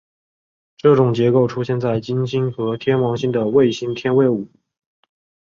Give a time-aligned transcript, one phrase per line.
[0.77, 4.49] 这种结构出现在金星和天王星的卫星天卫五。